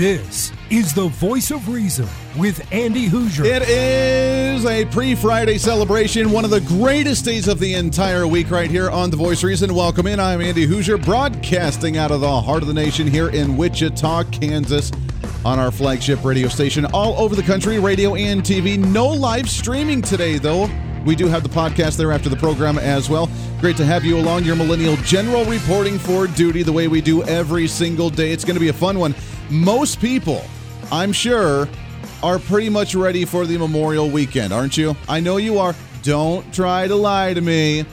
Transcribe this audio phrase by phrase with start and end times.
[0.00, 3.44] This is the voice of reason with Andy Hooser.
[3.44, 8.50] It is a pre Friday celebration, one of the greatest days of the entire week,
[8.50, 9.74] right here on The Voice of Reason.
[9.74, 10.18] Welcome in.
[10.18, 14.90] I'm Andy Hooser, broadcasting out of the heart of the nation here in Wichita, Kansas,
[15.44, 18.78] on our flagship radio station all over the country, radio and TV.
[18.78, 20.70] No live streaming today, though.
[21.04, 23.30] We do have the podcast there after the program as well.
[23.60, 27.22] Great to have you along, your Millennial General reporting for duty the way we do
[27.24, 28.32] every single day.
[28.32, 29.14] It's going to be a fun one.
[29.48, 30.44] Most people,
[30.92, 31.68] I'm sure,
[32.22, 34.94] are pretty much ready for the Memorial weekend, aren't you?
[35.08, 35.74] I know you are.
[36.02, 37.84] Don't try to lie to me.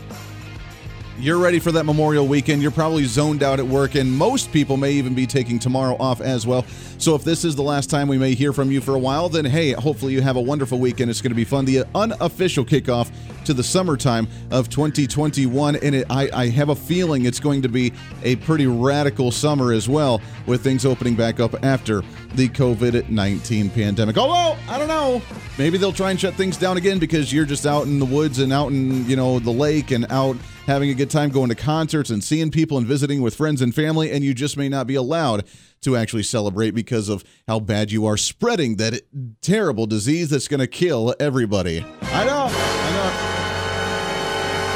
[1.19, 2.61] You're ready for that Memorial weekend.
[2.61, 6.21] You're probably zoned out at work, and most people may even be taking tomorrow off
[6.21, 6.63] as well.
[6.99, 9.27] So, if this is the last time we may hear from you for a while,
[9.27, 11.09] then hey, hopefully you have a wonderful weekend.
[11.09, 11.65] It's going to be fun.
[11.65, 13.11] The unofficial kickoff
[13.45, 17.69] to the summertime of 2021, and it, I, I have a feeling it's going to
[17.69, 22.03] be a pretty radical summer as well, with things opening back up after
[22.35, 24.19] the COVID 19 pandemic.
[24.19, 25.23] Although, I don't know,
[25.57, 28.37] maybe they'll try and shut things down again because you're just out in the woods
[28.37, 31.55] and out in, you know, the lake and out having a good time going to
[31.55, 34.85] concerts and seeing people and visiting with friends and family, and you just may not
[34.85, 35.45] be allowed
[35.81, 39.01] to actually celebrate because of how bad you are spreading that
[39.41, 41.85] terrible disease that's going to kill everybody.
[42.01, 42.76] I know.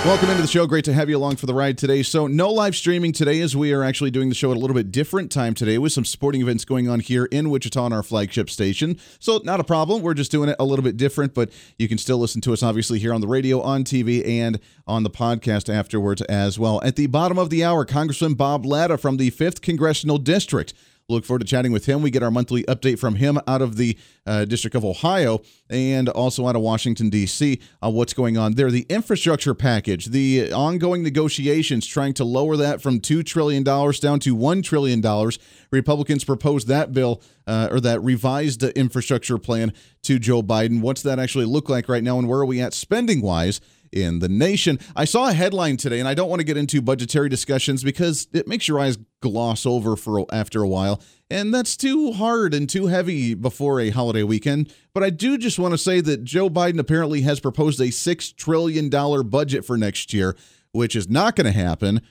[0.03, 0.65] Welcome into the show.
[0.65, 2.01] Great to have you along for the ride today.
[2.01, 4.73] So, no live streaming today as we are actually doing the show at a little
[4.73, 8.01] bit different time today with some sporting events going on here in Wichita on our
[8.01, 8.97] flagship station.
[9.19, 10.01] So, not a problem.
[10.01, 12.63] We're just doing it a little bit different, but you can still listen to us
[12.63, 16.81] obviously here on the radio, on TV, and on the podcast afterwards as well.
[16.83, 20.73] At the bottom of the hour, Congressman Bob Latta from the 5th Congressional District
[21.11, 22.01] Look forward to chatting with him.
[22.01, 26.07] We get our monthly update from him out of the uh, District of Ohio and
[26.09, 28.71] also out of Washington, D.C., on what's going on there.
[28.71, 34.35] The infrastructure package, the ongoing negotiations trying to lower that from $2 trillion down to
[34.35, 35.31] $1 trillion.
[35.71, 39.73] Republicans proposed that bill uh, or that revised infrastructure plan
[40.03, 40.81] to Joe Biden.
[40.81, 43.59] What's that actually look like right now, and where are we at spending wise?
[43.91, 44.79] In the nation.
[44.95, 48.27] I saw a headline today, and I don't want to get into budgetary discussions because
[48.33, 52.69] it makes your eyes gloss over for after a while, and that's too hard and
[52.69, 54.73] too heavy before a holiday weekend.
[54.93, 58.31] But I do just want to say that Joe Biden apparently has proposed a six
[58.31, 60.35] trillion dollar budget for next year,
[60.71, 62.01] which is not going to happen.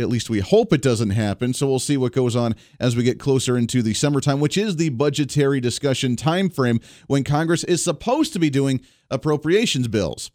[0.00, 1.54] At least we hope it doesn't happen.
[1.54, 4.74] So we'll see what goes on as we get closer into the summertime, which is
[4.74, 10.32] the budgetary discussion time frame when Congress is supposed to be doing appropriations bills.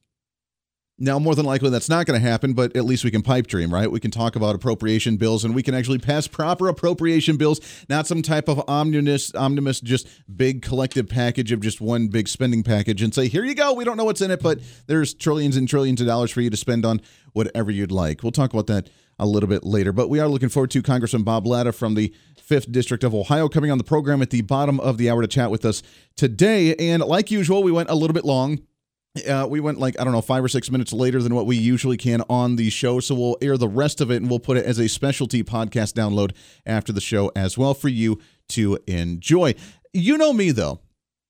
[1.02, 3.48] Now, more than likely, that's not going to happen, but at least we can pipe
[3.48, 3.90] dream, right?
[3.90, 8.06] We can talk about appropriation bills and we can actually pass proper appropriation bills, not
[8.06, 13.02] some type of omnibus, omnibus, just big collective package of just one big spending package
[13.02, 13.74] and say, here you go.
[13.74, 16.50] We don't know what's in it, but there's trillions and trillions of dollars for you
[16.50, 17.00] to spend on
[17.32, 18.22] whatever you'd like.
[18.22, 21.24] We'll talk about that a little bit later, but we are looking forward to Congressman
[21.24, 22.14] Bob Latta from the
[22.50, 25.28] 5th District of Ohio coming on the program at the bottom of the hour to
[25.28, 25.84] chat with us
[26.16, 26.76] today.
[26.76, 28.60] And like usual, we went a little bit long
[29.26, 31.56] uh, we went like I don't know five or six minutes later than what we
[31.56, 34.58] usually can on the show, so we'll air the rest of it and we'll put
[34.58, 36.32] it as a specialty podcast download
[36.66, 38.20] after the show as well for you
[38.50, 39.56] to enjoy.
[39.94, 40.82] You know me though,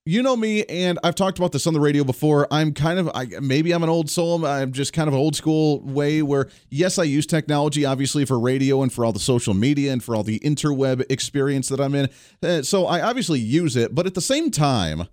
[0.09, 2.47] you know me, and I've talked about this on the radio before.
[2.49, 4.43] I'm kind of I, maybe I'm an old soul.
[4.43, 8.39] I'm just kind of an old school way where yes, I use technology obviously for
[8.39, 11.93] radio and for all the social media and for all the interweb experience that I'm
[11.93, 12.09] in.
[12.41, 15.07] Uh, so I obviously use it, but at the same time.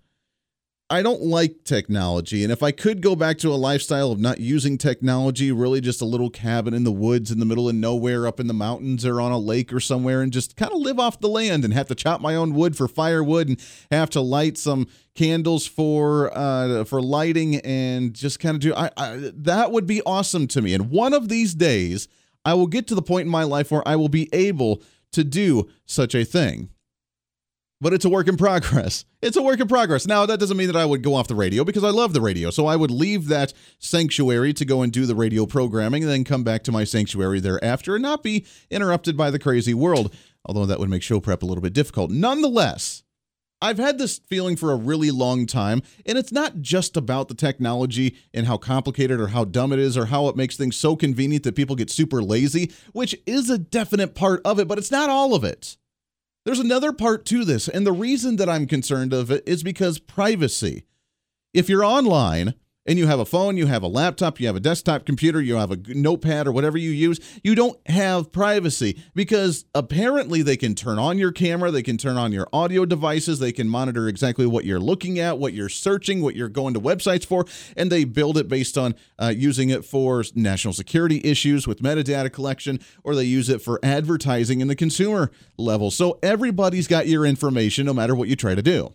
[0.89, 2.45] I don't like technology.
[2.45, 6.01] And if I could go back to a lifestyle of not using technology, really just
[6.01, 9.05] a little cabin in the woods in the middle of nowhere up in the mountains
[9.05, 11.75] or on a lake or somewhere and just kind of live off the land and
[11.75, 13.61] have to chop my own wood for firewood and
[13.91, 14.87] have to light some
[15.17, 20.03] candles for uh, for lighting and just kind of do I, I that would be
[20.03, 20.73] awesome to me.
[20.73, 22.07] And one of these days
[22.45, 24.83] I will get to the point in my life where I will be able
[25.13, 26.71] to do such a thing
[27.81, 29.05] but it's a work in progress.
[29.23, 30.07] It's a work in progress.
[30.07, 32.21] Now, that doesn't mean that I would go off the radio because I love the
[32.21, 32.51] radio.
[32.51, 36.25] So I would leave that sanctuary to go and do the radio programming and then
[36.25, 40.15] come back to my sanctuary thereafter and not be interrupted by the crazy world,
[40.45, 42.11] although that would make show prep a little bit difficult.
[42.11, 43.03] Nonetheless,
[43.61, 47.35] I've had this feeling for a really long time, and it's not just about the
[47.35, 50.95] technology and how complicated or how dumb it is or how it makes things so
[50.95, 54.91] convenient that people get super lazy, which is a definite part of it, but it's
[54.91, 55.79] not all of it.
[56.47, 59.99] There's another part to this, and the reason that I'm concerned of it is because
[59.99, 60.85] privacy.
[61.53, 62.55] If you're online
[62.87, 65.57] and you have a phone, you have a laptop, you have a desktop computer, you
[65.57, 70.75] have a notepad or whatever you use, you don't have privacy because apparently they can
[70.75, 74.47] turn on your camera, they can turn on your audio devices, they can monitor exactly
[74.47, 77.45] what you're looking at, what you're searching, what you're going to websites for,
[77.77, 82.33] and they build it based on uh, using it for national security issues with metadata
[82.33, 85.91] collection, or they use it for advertising in the consumer level.
[85.91, 88.95] So everybody's got your information no matter what you try to do.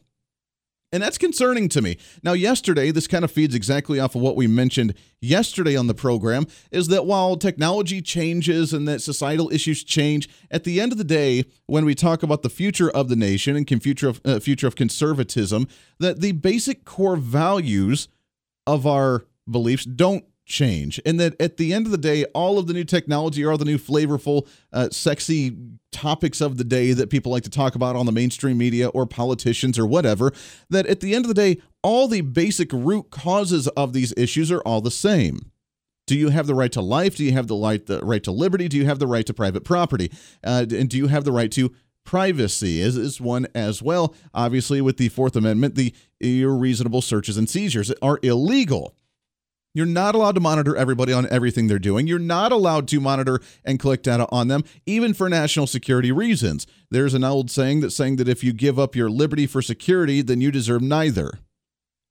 [0.94, 1.98] And that's concerning to me.
[2.22, 5.94] Now, yesterday, this kind of feeds exactly off of what we mentioned yesterday on the
[5.94, 10.98] program is that while technology changes and that societal issues change, at the end of
[10.98, 14.40] the day, when we talk about the future of the nation and future of, uh,
[14.40, 15.68] future of conservatism,
[16.00, 18.10] that the basic core values
[18.68, 21.00] of our beliefs don't change.
[21.06, 23.66] And that at the end of the day all of the new technology all the
[23.66, 25.58] new flavorful uh, sexy
[25.92, 29.06] topics of the day that people like to talk about on the mainstream media or
[29.06, 30.32] politicians or whatever
[30.70, 34.52] that at the end of the day all the basic root causes of these issues
[34.52, 35.52] are all the same.
[36.08, 37.16] Do you have the right to life?
[37.16, 38.68] Do you have the right, the right to liberty?
[38.68, 40.12] Do you have the right to private property?
[40.44, 41.74] Uh, and do you have the right to
[42.04, 42.82] privacy?
[42.82, 44.14] Is, is one as well.
[44.34, 48.96] Obviously with the fourth amendment the irreasonable searches and seizures are illegal
[49.74, 52.08] you're not allowed to monitor everybody on everything they're doing.
[52.08, 56.68] You're not allowed to monitor and collect data on them, even for national security reasons.
[56.90, 60.22] There's an old saying that's saying that if you give up your liberty for security,
[60.22, 61.40] then you deserve neither.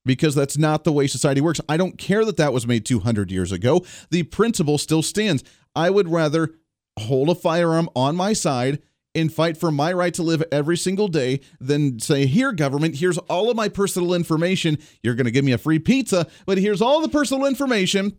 [0.07, 1.61] Because that's not the way society works.
[1.69, 3.85] I don't care that that was made 200 years ago.
[4.11, 5.45] The principle still stands.
[5.77, 6.55] I would rather
[6.99, 8.81] hold a firearm on my side
[9.15, 13.19] and fight for my right to live every single day than say, Here, government, here's
[13.19, 14.79] all of my personal information.
[15.03, 18.17] You're going to give me a free pizza, but here's all the personal information.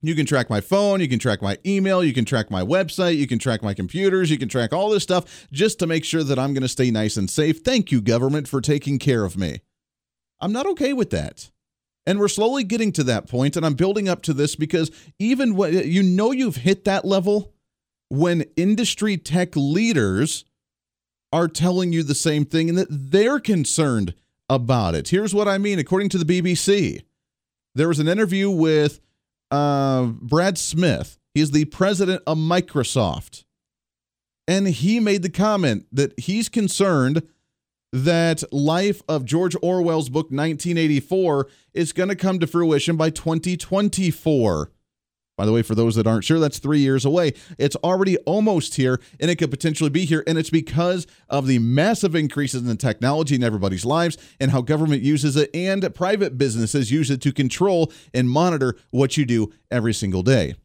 [0.00, 3.16] You can track my phone, you can track my email, you can track my website,
[3.16, 6.22] you can track my computers, you can track all this stuff just to make sure
[6.22, 7.62] that I'm going to stay nice and safe.
[7.64, 9.60] Thank you, government, for taking care of me.
[10.40, 11.50] I'm not okay with that.
[12.06, 15.56] And we're slowly getting to that point, and I'm building up to this because even
[15.56, 17.52] when you know you've hit that level,
[18.08, 20.44] when industry tech leaders
[21.32, 24.14] are telling you the same thing and that they're concerned
[24.48, 25.08] about it.
[25.08, 25.78] Here's what I mean.
[25.78, 27.02] According to the BBC,
[27.74, 29.00] there was an interview with
[29.50, 31.18] uh, Brad Smith.
[31.34, 33.44] He's the president of Microsoft.
[34.46, 37.22] And he made the comment that he's concerned
[37.92, 44.70] that life of George Orwell's book 1984 is going to come to fruition by 2024.
[45.38, 47.32] By the way, for those that aren't sure, that's three years away.
[47.58, 50.24] It's already almost here, and it could potentially be here.
[50.26, 55.02] And it's because of the massive increases in technology in everybody's lives and how government
[55.02, 59.94] uses it and private businesses use it to control and monitor what you do every
[59.94, 60.56] single day.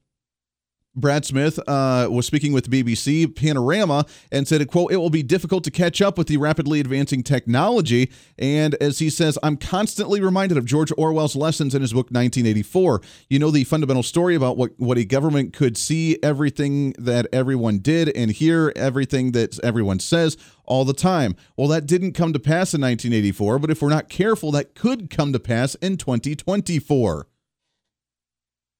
[0.95, 5.63] Brad Smith uh, was speaking with BBC Panorama and said, quote, it will be difficult
[5.63, 8.11] to catch up with the rapidly advancing technology.
[8.37, 13.01] And as he says, I'm constantly reminded of George Orwell's lessons in his book 1984.
[13.27, 17.79] You know the fundamental story about what, what a government could see everything that everyone
[17.79, 21.35] did and hear everything that everyone says all the time.
[21.57, 25.09] Well, that didn't come to pass in 1984, but if we're not careful, that could
[25.09, 27.27] come to pass in 2024.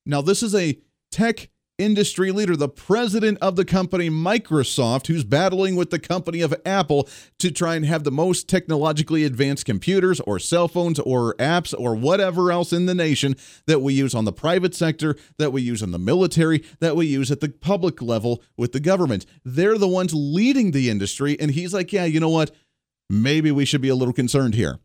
[0.05, 0.77] Now, this is a
[1.09, 6.53] tech industry leader, the president of the company Microsoft, who's battling with the company of
[6.65, 7.07] Apple
[7.39, 11.95] to try and have the most technologically advanced computers or cell phones or apps or
[11.95, 15.81] whatever else in the nation that we use on the private sector, that we use
[15.81, 19.25] in the military, that we use at the public level with the government.
[19.43, 21.39] They're the ones leading the industry.
[21.39, 22.51] And he's like, yeah, you know what?
[23.09, 24.79] Maybe we should be a little concerned here.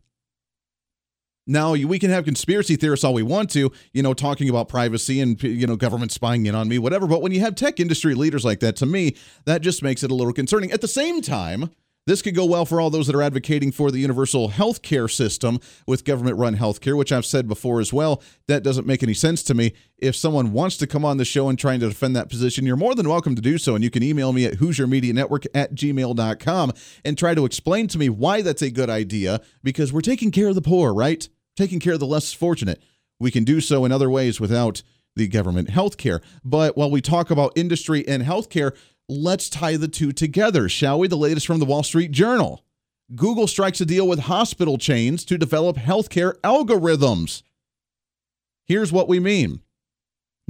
[1.49, 5.19] Now we can have conspiracy theorists all we want to, you know, talking about privacy
[5.19, 7.07] and you know government spying in on me, whatever.
[7.07, 9.15] But when you have tech industry leaders like that, to me,
[9.45, 10.71] that just makes it a little concerning.
[10.71, 11.71] At the same time,
[12.05, 15.07] this could go well for all those that are advocating for the universal health care
[15.07, 18.21] system with government run health care, which I've said before as well.
[18.47, 19.73] That doesn't make any sense to me.
[19.97, 22.77] If someone wants to come on the show and trying to defend that position, you're
[22.77, 23.73] more than welcome to do so.
[23.73, 26.73] And you can email me at HooserMediaNetwork at gmail.com
[27.05, 30.49] and try to explain to me why that's a good idea because we're taking care
[30.49, 31.27] of the poor, right?
[31.59, 32.81] Taking care of the less fortunate.
[33.19, 34.81] We can do so in other ways without
[35.17, 36.21] the government health care.
[36.43, 38.75] But while we talk about industry and healthcare,
[39.09, 41.09] let's tie the two together, shall we?
[41.09, 42.63] The latest from the Wall Street Journal.
[43.13, 47.43] Google strikes a deal with hospital chains to develop healthcare algorithms.
[48.65, 49.59] Here's what we mean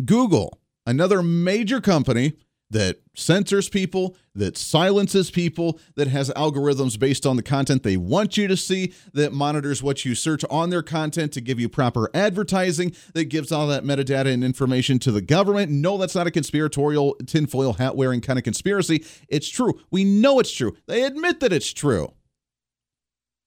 [0.06, 2.34] Google, another major company,
[2.72, 8.38] that censors people, that silences people, that has algorithms based on the content they want
[8.38, 12.12] you to see, that monitors what you search on their content to give you proper
[12.14, 15.72] advertising, that gives all that metadata and information to the government.
[15.72, 19.04] No, that's not a conspiratorial tinfoil hat wearing kind of conspiracy.
[19.28, 19.80] It's true.
[19.90, 20.78] We know it's true.
[20.88, 22.14] They admit that it's true.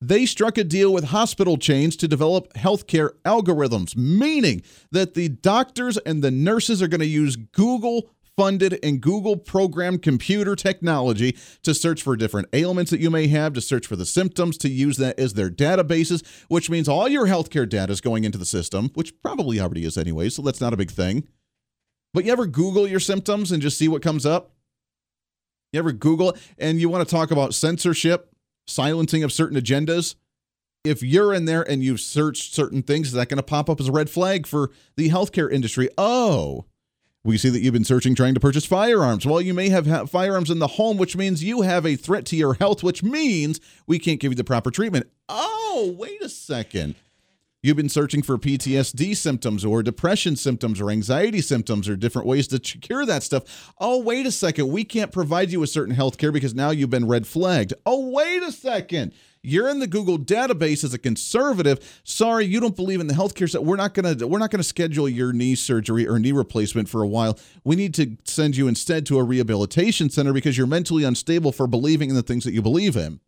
[0.02, 4.61] they struck a deal with hospital chains to develop healthcare algorithms, meaning
[4.91, 8.11] that the doctors and the nurses are going to use Google
[8.42, 13.52] funded and Google programmed computer technology to search for different ailments that you may have,
[13.52, 17.28] to search for the symptoms, to use that as their databases, which means all your
[17.28, 20.75] healthcare data is going into the system, which probably already is anyway, so that's not
[20.75, 21.28] a big thing.
[22.12, 24.50] But you ever Google your symptoms and just see what comes up?
[25.72, 28.34] You ever Google and you want to talk about censorship,
[28.66, 30.16] silencing of certain agendas?
[30.82, 33.78] If you're in there and you've searched certain things, is that going to pop up
[33.78, 35.88] as a red flag for the healthcare industry?
[35.96, 36.64] Oh,
[37.25, 39.25] we see that you've been searching trying to purchase firearms.
[39.25, 42.26] Well, you may have ha- firearms in the home, which means you have a threat
[42.26, 45.09] to your health, which means we can't give you the proper treatment.
[45.29, 46.97] Oh, wait a second.
[47.62, 52.49] You've been searching for PTSD symptoms or depression symptoms or anxiety symptoms or different ways
[52.49, 53.73] to cure that stuff.
[53.79, 54.69] Oh, wait a second.
[54.69, 57.73] We can't provide you with certain health care because now you've been red flagged.
[57.87, 59.12] Oh, wait a second.
[59.44, 62.00] You're in the Google database as a conservative.
[62.04, 63.64] Sorry, you don't believe in the healthcare set.
[63.64, 67.08] We're not gonna we're not gonna schedule your knee surgery or knee replacement for a
[67.08, 67.37] while.
[67.64, 71.66] We need to send you instead to a rehabilitation center because you're mentally unstable for
[71.66, 73.20] believing in the things that you believe in.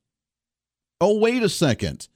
[1.01, 2.09] Oh, wait a second.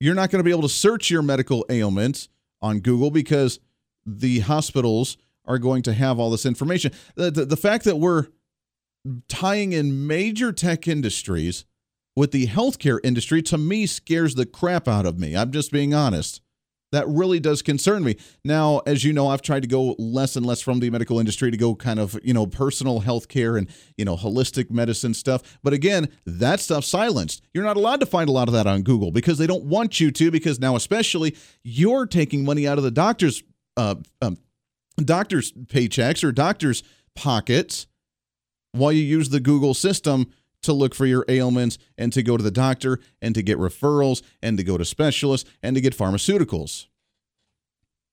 [0.00, 2.28] You're not going to be able to search your medical ailments
[2.60, 3.60] on Google because
[4.06, 6.92] the hospitals are going to have all this information.
[7.14, 8.28] The, the, the fact that we're
[9.28, 11.64] tying in major tech industries
[12.16, 15.36] with the healthcare industry to me scares the crap out of me.
[15.36, 16.40] I'm just being honest.
[16.92, 18.16] That really does concern me.
[18.44, 21.50] Now, as you know, I've tried to go less and less from the medical industry
[21.50, 25.58] to go kind of, you know, personal healthcare and, you know, holistic medicine stuff.
[25.64, 27.42] But again, that stuff silenced.
[27.52, 29.98] You're not allowed to find a lot of that on Google because they don't want
[29.98, 33.42] you to, because now, especially, you're taking money out of the doctor's
[33.76, 34.38] uh, um,
[34.98, 36.84] doctor's paychecks or doctor's
[37.16, 37.88] pockets
[38.70, 40.32] while you use the Google system
[40.64, 44.22] to look for your ailments and to go to the doctor and to get referrals
[44.42, 46.86] and to go to specialists and to get pharmaceuticals.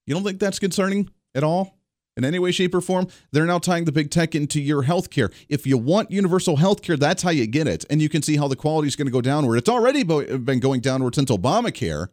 [0.06, 1.78] You don't think that's concerning at all?
[2.18, 5.34] In any way, shape, or form, they're now tying the big tech into your healthcare.
[5.48, 7.86] If you want universal healthcare, that's how you get it.
[7.90, 9.56] And you can see how the quality is going to go downward.
[9.56, 12.10] It's already been going downward since Obamacare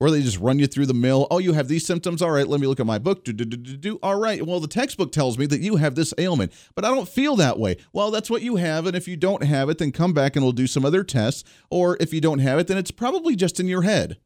[0.00, 1.26] where they just run you through the mill.
[1.30, 2.22] Oh, you have these symptoms.
[2.22, 3.22] All right, let me look at my book.
[3.22, 3.98] Do, do, do, do, do.
[4.02, 4.44] All right.
[4.44, 7.58] Well, the textbook tells me that you have this ailment, but I don't feel that
[7.58, 7.76] way.
[7.92, 8.86] Well, that's what you have.
[8.86, 11.44] And if you don't have it, then come back and we'll do some other tests.
[11.70, 14.16] Or if you don't have it, then it's probably just in your head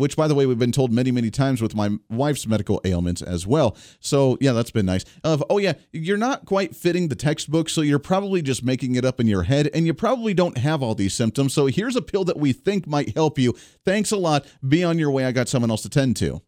[0.00, 3.22] which by the way we've been told many many times with my wife's medical ailments
[3.22, 3.76] as well.
[4.00, 5.04] So yeah that's been nice.
[5.22, 9.04] Of oh yeah you're not quite fitting the textbook so you're probably just making it
[9.04, 11.54] up in your head and you probably don't have all these symptoms.
[11.54, 13.54] So here's a pill that we think might help you.
[13.84, 14.46] Thanks a lot.
[14.66, 15.24] Be on your way.
[15.24, 16.42] I got someone else to tend to.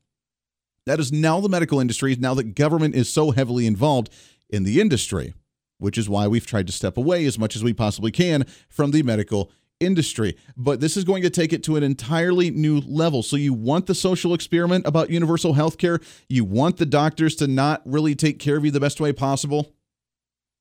[0.86, 4.10] That is now the medical industry now that government is so heavily involved
[4.48, 5.34] in the industry
[5.82, 8.92] which is why we've tried to step away as much as we possibly can from
[8.92, 9.50] the medical
[9.82, 10.36] industry.
[10.56, 13.22] But this is going to take it to an entirely new level.
[13.22, 16.00] So you want the social experiment about universal health care?
[16.28, 19.74] You want the doctors to not really take care of you the best way possible?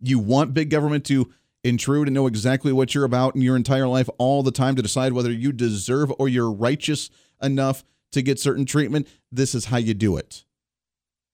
[0.01, 1.32] You want big government to
[1.63, 4.82] intrude and know exactly what you're about in your entire life all the time to
[4.82, 7.10] decide whether you deserve or you're righteous
[7.42, 9.08] enough to get certain treatment?
[9.32, 10.44] This is how you do it.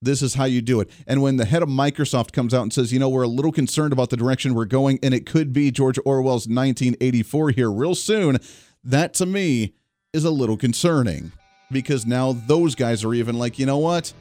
[0.02, 0.90] This is how you do it.
[1.08, 3.52] And when the head of Microsoft comes out and says, you know, we're a little
[3.52, 7.96] concerned about the direction we're going, and it could be George Orwell's 1984 here real
[7.96, 8.38] soon,
[8.84, 9.74] that to me
[10.14, 11.32] is a little concerning
[11.72, 14.14] because now those guys are even like, you know what?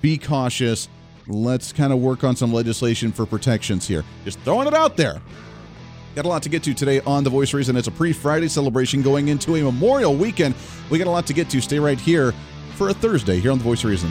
[0.00, 0.88] Be cautious.
[1.26, 4.04] Let's kind of work on some legislation for protections here.
[4.24, 5.20] Just throwing it out there.
[6.16, 7.76] Got a lot to get to today on The Voice Reason.
[7.76, 10.54] It's a pre Friday celebration going into a Memorial weekend.
[10.90, 11.60] We got a lot to get to.
[11.60, 12.32] Stay right here
[12.74, 14.10] for a Thursday here on The Voice Reason.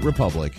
[0.00, 0.54] republic.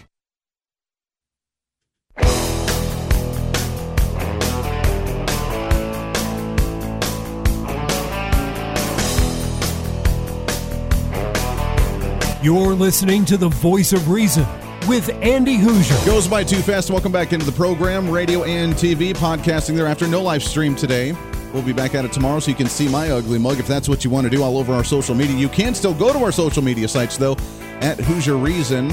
[12.44, 14.46] You're listening to the voice of reason
[14.86, 16.06] with Andy Hooser.
[16.06, 16.90] Goes by too fast.
[16.92, 20.10] Welcome back into the program, radio and TV, podcasting thereafter.
[20.10, 21.16] No live stream today.
[21.54, 23.88] We'll be back at it tomorrow so you can see my ugly mug if that's
[23.88, 25.38] what you want to do all over our social media.
[25.38, 27.38] You can still go to our social media sites, though,
[27.80, 28.90] at Hooser Reason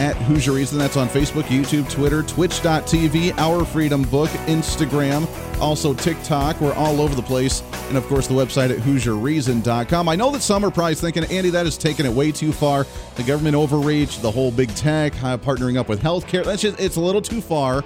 [0.00, 0.78] at Hooser Reason.
[0.78, 5.28] That's on Facebook, YouTube, Twitter, Twitch.tv, Our Freedom Book, Instagram,
[5.60, 6.60] also TikTok.
[6.60, 7.62] We're all over the place.
[7.88, 10.08] And of course, the website at HooserReason.com.
[10.08, 12.86] I know that some are probably thinking, Andy, that is taking it way too far.
[13.16, 16.44] The government overreach, the whole big tech, uh, partnering up with healthcare.
[16.44, 17.84] That's just, it's a little too far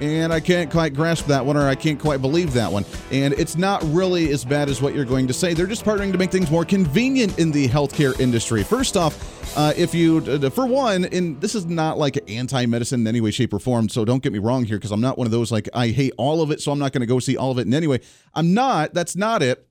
[0.00, 2.84] and I can't quite grasp that one, or I can't quite believe that one.
[3.10, 5.54] And it's not really as bad as what you're going to say.
[5.54, 8.62] They're just partnering to make things more convenient in the healthcare industry.
[8.62, 13.06] First off, uh, if you, uh, for one, and this is not like anti-medicine in
[13.06, 13.88] any way, shape, or form.
[13.88, 16.12] So don't get me wrong here, because I'm not one of those like I hate
[16.18, 17.86] all of it, so I'm not going to go see all of it in any
[17.86, 18.00] way.
[18.34, 18.92] I'm not.
[18.94, 19.66] That's not it.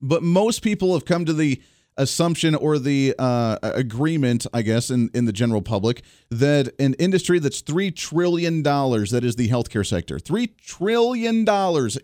[0.00, 1.60] But most people have come to the
[1.98, 7.38] assumption or the uh, agreement, I guess, in, in the general public that an industry
[7.38, 11.46] that's $3 trillion, that is the healthcare sector, $3 trillion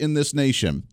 [0.01, 0.87] in this nation,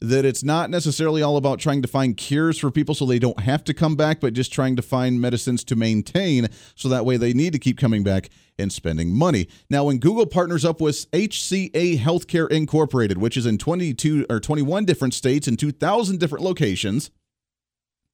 [0.00, 3.40] that it's not necessarily all about trying to find cures for people so they don't
[3.40, 7.16] have to come back, but just trying to find medicines to maintain so that way
[7.16, 9.48] they need to keep coming back and spending money.
[9.68, 14.84] Now, when Google partners up with HCA Healthcare Incorporated, which is in 22 or 21
[14.84, 17.10] different states and 2,000 different locations,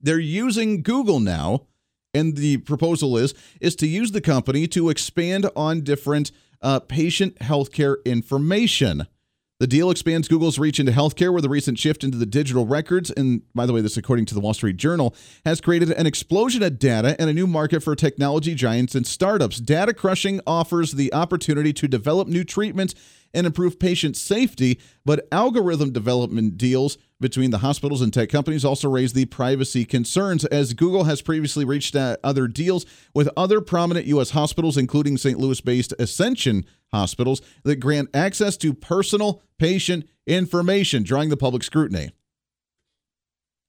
[0.01, 1.67] they're using Google now,
[2.13, 6.31] and the proposal is is to use the company to expand on different
[6.63, 9.07] uh, patient healthcare information.
[9.61, 13.11] The deal expands Google's reach into healthcare, where the recent shift into the digital records,
[13.11, 16.63] and by the way, this according to the Wall Street Journal, has created an explosion
[16.63, 19.61] of data and a new market for technology giants and startups.
[19.61, 22.97] Data crushing offers the opportunity to develop new treatments
[23.35, 28.89] and improve patient safety, but algorithm development deals between the hospitals and tech companies also
[28.89, 34.31] raise the privacy concerns, as Google has previously reached other deals with other prominent U.S.
[34.31, 35.39] hospitals, including St.
[35.39, 42.11] Louis based Ascension hospitals, that grant access to personal patient information, drawing the public scrutiny.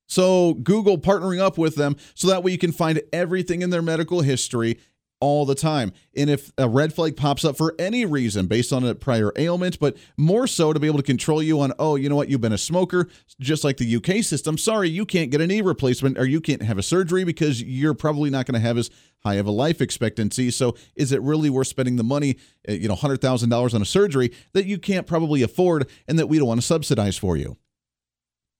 [0.08, 3.82] So, Google partnering up with them so that way you can find everything in their
[3.82, 4.78] medical history
[5.20, 5.92] all the time.
[6.16, 9.78] And if a red flag pops up for any reason based on a prior ailment,
[9.78, 12.40] but more so to be able to control you on, oh, you know what, you've
[12.40, 13.08] been a smoker,
[13.40, 14.58] just like the UK system.
[14.58, 17.94] Sorry, you can't get a knee replacement or you can't have a surgery because you're
[17.94, 18.90] probably not going to have as
[19.24, 20.50] high of a life expectancy.
[20.50, 22.36] So is it really worth spending the money,
[22.68, 26.38] uh, you know, $100,000 on a surgery that you can't probably afford and that we
[26.38, 27.56] don't want to subsidize for you?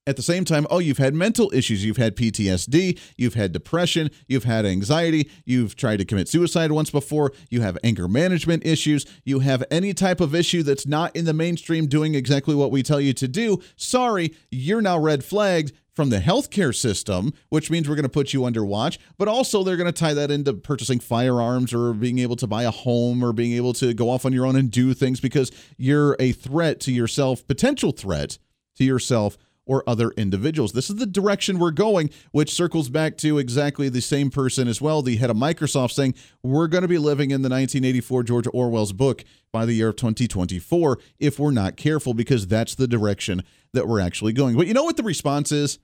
[0.07, 1.83] At the same time, oh, you've had mental issues.
[1.85, 2.97] You've had PTSD.
[3.17, 4.09] You've had depression.
[4.27, 5.29] You've had anxiety.
[5.45, 7.33] You've tried to commit suicide once before.
[7.49, 9.05] You have anger management issues.
[9.25, 12.83] You have any type of issue that's not in the mainstream doing exactly what we
[12.83, 13.61] tell you to do.
[13.75, 18.31] Sorry, you're now red flagged from the healthcare system, which means we're going to put
[18.31, 22.19] you under watch, but also they're going to tie that into purchasing firearms or being
[22.19, 24.71] able to buy a home or being able to go off on your own and
[24.71, 28.37] do things because you're a threat to yourself, potential threat
[28.77, 30.73] to yourself or other individuals.
[30.73, 34.81] This is the direction we're going, which circles back to exactly the same person as
[34.81, 38.47] well, the head of Microsoft, saying we're going to be living in the 1984 George
[38.53, 43.43] Orwell's book by the year of 2024 if we're not careful, because that's the direction
[43.73, 44.55] that we're actually going.
[44.55, 45.79] But you know what the response is?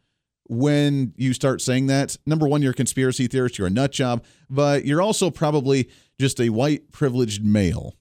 [0.48, 4.26] When you start saying that, number one, you're a conspiracy theorist, you're a nut job,
[4.50, 7.96] but you're also probably just a white privileged male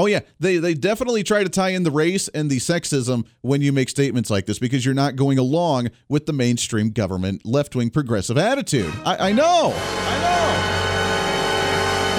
[0.00, 3.60] Oh yeah, they they definitely try to tie in the race and the sexism when
[3.60, 7.76] you make statements like this because you're not going along with the mainstream government left
[7.76, 8.90] wing progressive attitude.
[9.04, 10.18] I, I know, I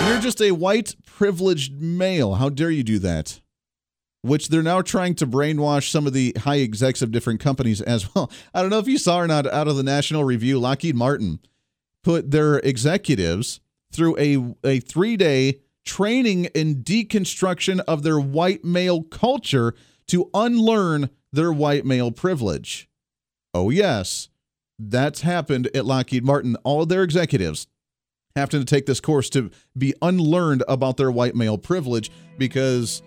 [0.05, 0.11] know.
[0.11, 2.35] You're just a white privileged male.
[2.35, 3.41] How dare you do that?
[4.21, 8.13] Which they're now trying to brainwash some of the high execs of different companies as
[8.13, 8.31] well.
[8.53, 11.39] I don't know if you saw or not out of the National Review, Lockheed Martin
[12.03, 13.59] put their executives
[13.91, 15.61] through a, a three day
[15.91, 19.73] training in deconstruction of their white male culture
[20.07, 22.87] to unlearn their white male privilege.
[23.53, 24.29] Oh, yes,
[24.79, 26.55] that's happened at Lockheed Martin.
[26.63, 27.67] All of their executives
[28.37, 33.03] have to take this course to be unlearned about their white male privilege because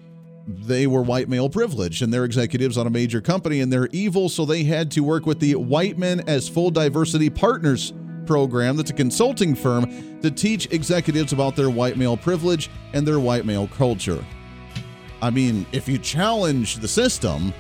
[0.47, 4.29] they were white male privilege and they're executives on a major company and they're evil,
[4.29, 7.95] so they had to work with the White Men as Full Diversity Partners
[8.27, 13.21] program that's a consulting firm to teach executives about their white male privilege and their
[13.21, 14.25] white male culture.
[15.23, 17.53] I mean, if you challenge the system,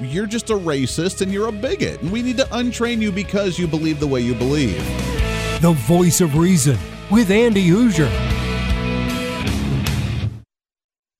[0.00, 3.58] you're just a racist and you're a bigot, and we need to untrain you because
[3.58, 4.76] you believe the way you believe.
[5.62, 6.78] The voice of reason
[7.10, 8.45] with Andy Hooser.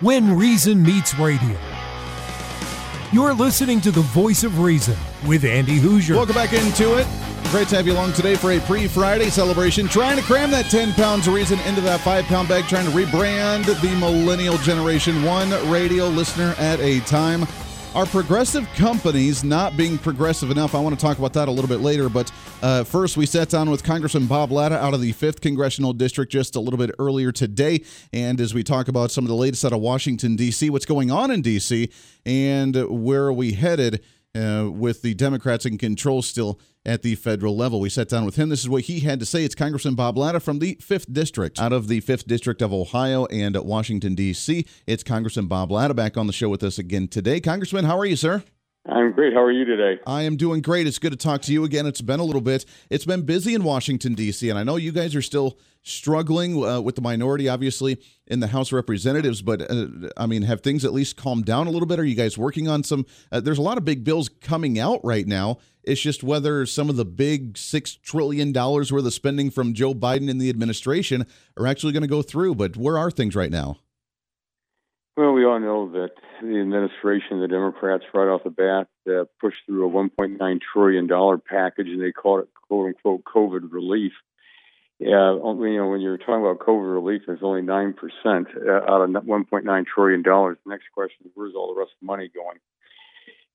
[0.00, 1.58] When Reason Meets Radio.
[3.12, 6.14] You're listening to the voice of reason with Andy Hooser.
[6.14, 7.06] Welcome back into it.
[7.50, 9.88] Great to have you along today for a pre Friday celebration.
[9.88, 12.92] Trying to cram that 10 pounds of reason into that 5 pound bag, trying to
[12.92, 17.46] rebrand the millennial generation one radio listener at a time.
[17.92, 20.76] Are progressive companies not being progressive enough?
[20.76, 22.08] I want to talk about that a little bit later.
[22.08, 22.30] But
[22.62, 26.30] uh, first, we sat down with Congressman Bob Latta out of the 5th Congressional District
[26.30, 27.82] just a little bit earlier today.
[28.12, 31.10] And as we talk about some of the latest out of Washington, D.C., what's going
[31.10, 31.90] on in D.C.,
[32.24, 34.04] and where are we headed
[34.36, 37.80] uh, with the Democrats in control still at the federal level.
[37.80, 38.48] We sat down with him.
[38.48, 39.44] This is what he had to say.
[39.44, 43.26] It's Congressman Bob Latta from the 5th District, out of the 5th District of Ohio
[43.26, 44.66] and Washington, D.C.
[44.86, 47.40] It's Congressman Bob Latta back on the show with us again today.
[47.40, 48.42] Congressman, how are you, sir?
[48.86, 49.34] I'm great.
[49.34, 50.00] How are you today?
[50.06, 50.86] I am doing great.
[50.86, 51.84] It's good to talk to you again.
[51.84, 52.64] It's been a little bit.
[52.88, 56.80] It's been busy in Washington, D.C., and I know you guys are still struggling uh,
[56.80, 59.42] with the minority, obviously, in the House of Representatives.
[59.42, 61.98] But uh, I mean, have things at least calmed down a little bit?
[61.98, 63.04] Are you guys working on some?
[63.30, 65.58] Uh, there's a lot of big bills coming out right now.
[65.82, 70.30] It's just whether some of the big $6 trillion worth of spending from Joe Biden
[70.30, 72.54] and the administration are actually going to go through.
[72.54, 73.78] But where are things right now?
[75.16, 79.58] Well, we all know that the administration, the Democrats, right off the bat, uh, pushed
[79.66, 81.08] through a $1.9 trillion
[81.40, 84.12] package, and they called it "quote unquote" COVID relief.
[84.98, 89.02] Yeah, you know, when you're talking about COVID relief, there's only nine percent uh, out
[89.02, 90.58] of 1.9 trillion dollars.
[90.64, 92.58] The next question is, where's all the rest of the money going?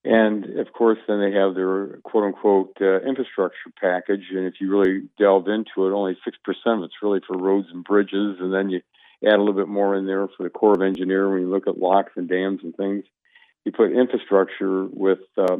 [0.05, 4.25] And of course, then they have their quote unquote uh, infrastructure package.
[4.29, 7.83] And if you really delve into it, only 6% of it's really for roads and
[7.83, 8.37] bridges.
[8.39, 8.81] And then you
[9.25, 11.67] add a little bit more in there for the Corps of Engineer when you look
[11.67, 13.03] at locks and dams and things.
[13.63, 15.57] You put infrastructure with uh,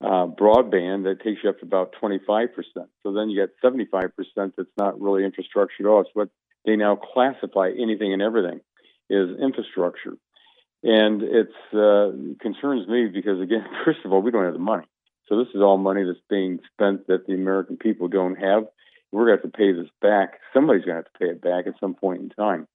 [0.00, 2.48] uh, broadband that takes you up to about 25%.
[3.02, 4.10] So then you get 75%
[4.56, 6.00] that's not really infrastructure at all.
[6.00, 6.30] It's what
[6.64, 8.60] they now classify anything and everything
[9.10, 10.16] is infrastructure.
[10.86, 14.84] And it uh, concerns me because, again, first of all, we don't have the money.
[15.28, 18.66] So this is all money that's being spent that the American people don't have.
[19.10, 20.38] We're going to have to pay this back.
[20.54, 22.68] Somebody's going to have to pay it back at some point in time.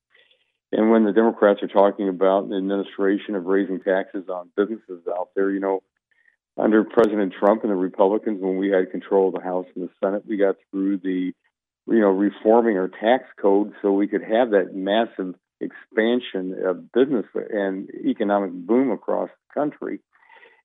[0.74, 5.30] And when the Democrats are talking about the administration of raising taxes on businesses out
[5.34, 5.82] there, you know,
[6.58, 9.92] under President Trump and the Republicans, when we had control of the House and the
[10.04, 11.32] Senate, we got through the,
[11.88, 17.26] you know, reforming our tax code so we could have that massive expansion of business
[17.36, 20.00] and economic boom across the country.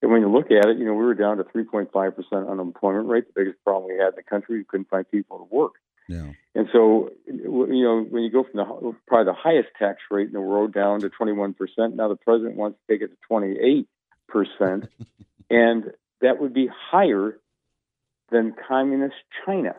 [0.02, 3.26] And when you look at it, you know, we were down to 3.5% unemployment rate,
[3.26, 4.58] the biggest problem we had in the country.
[4.58, 5.72] We couldn't find people to work.
[6.08, 6.32] Yeah.
[6.54, 10.32] And so, you know, when you go from the probably the highest tax rate in
[10.32, 11.54] the world down to 21%,
[11.94, 13.86] now the president wants to take it to
[14.32, 14.88] 28%.
[15.50, 17.38] and that would be higher
[18.30, 19.74] than communist China.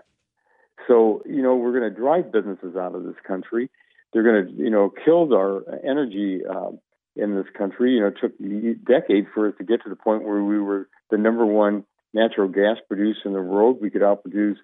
[0.88, 3.69] So, you know, we're going to drive businesses out of this country.
[4.13, 6.72] They're going to, you know, kill our energy uh,
[7.15, 7.93] in this country.
[7.93, 8.38] You know, it took
[8.86, 12.48] decades for us to get to the point where we were the number one natural
[12.48, 13.80] gas producer in the world.
[13.82, 14.58] We could outproduce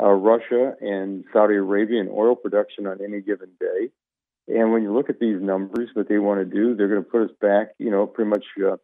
[0.00, 3.90] uh, Russia and Saudi Arabia in oil production on any given day.
[4.48, 7.10] And when you look at these numbers, what they want to do, they're going to
[7.10, 8.76] put us back, you know, pretty much uh,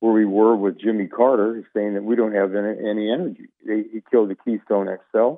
[0.00, 3.46] where we were with Jimmy Carter, saying that we don't have any, any energy.
[3.66, 5.36] They, he killed the Keystone XL,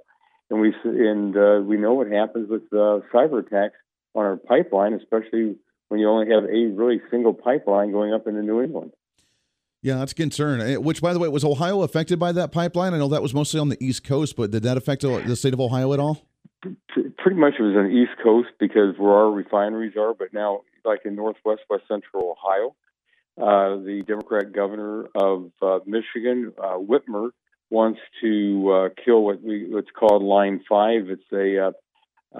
[0.50, 3.76] and we and uh, we know what happens with uh, cyber attacks
[4.18, 5.56] on our pipeline, especially
[5.88, 8.92] when you only have a really single pipeline going up into New England.
[9.80, 10.60] Yeah, that's a concern.
[10.60, 12.94] Eh, which, by the way, was Ohio affected by that pipeline?
[12.94, 15.54] I know that was mostly on the East Coast, but did that affect the state
[15.54, 16.26] of Ohio at all?
[16.62, 20.62] Pretty much it was on the East Coast because where our refineries are, but now,
[20.84, 22.74] like in Northwest, West Central Ohio,
[23.40, 27.30] uh, the Democrat governor of uh, Michigan, uh, Whitmer,
[27.70, 31.08] wants to uh, kill what we what's called Line Five.
[31.08, 31.72] It's a uh,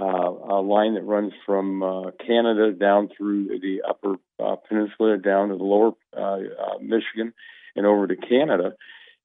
[0.03, 5.57] a line that runs from uh, Canada down through the upper uh, peninsula down to
[5.57, 7.33] the lower uh, uh, Michigan
[7.75, 8.75] and over to Canada.